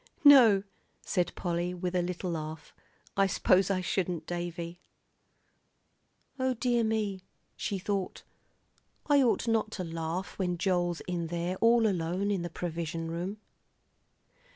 "No," 0.23 0.63
said 1.03 1.31
Polly, 1.35 1.75
with 1.75 1.95
a 1.95 2.01
little 2.01 2.31
laugh, 2.31 2.73
"I 3.15 3.27
s'pose 3.27 3.69
I 3.69 3.81
shouldn't, 3.81 4.25
Davie." 4.25 4.79
O 6.39 6.55
dear 6.55 6.83
me, 6.83 7.21
she 7.55 7.77
thought, 7.77 8.23
I 9.05 9.21
ought 9.21 9.47
not 9.47 9.69
to 9.73 9.83
laugh 9.83 10.39
when 10.39 10.57
Joel's 10.57 11.01
in 11.01 11.27
there 11.27 11.55
all 11.57 11.85
alone 11.85 12.31
in 12.31 12.41
the 12.41 12.49
provision 12.49 13.11
room. 13.11 13.37